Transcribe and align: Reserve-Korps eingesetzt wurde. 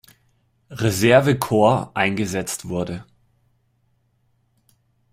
Reserve-Korps 0.71 1.91
eingesetzt 1.95 2.65
wurde. 2.67 3.05